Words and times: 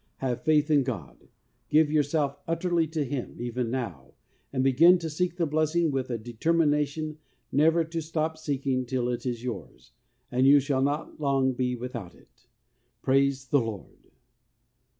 Have 0.17 0.41
faith 0.41 0.71
in 0.71 0.81
God, 0.81 1.27
give 1.69 1.91
yourself 1.91 2.39
utterly 2.47 2.87
to 2.87 3.05
Him, 3.05 3.35
even 3.39 3.69
now, 3.69 4.15
and 4.51 4.63
begin 4.63 4.97
to 4.97 5.11
seek 5.11 5.37
the 5.37 5.45
blessing 5.45 5.91
with 5.91 6.09
a 6.09 6.17
determination 6.17 7.19
never 7.51 7.83
to 7.83 8.01
stop 8.01 8.35
seeking 8.35 8.87
till 8.87 9.09
it 9.09 9.27
is 9.27 9.43
yours, 9.43 9.91
and 10.31 10.47
you 10.47 10.59
shall 10.59 10.81
not 10.81 11.17
be 11.19 11.23
long 11.23 11.55
without 11.79 12.15
it. 12.15 12.47
Praise 13.03 13.49
the 13.49 13.61
Lord 13.61 14.09